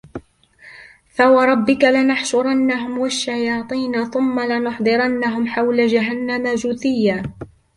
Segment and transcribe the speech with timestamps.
[1.09, 7.23] فوربك لنحشرنهم والشياطين ثم لنحضرنهم حول جهنم جثيا